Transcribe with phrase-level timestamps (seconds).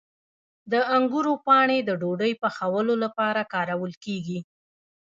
[0.71, 4.39] د انګورو پاڼې د ډوډۍ پخولو لپاره کارول کیږي.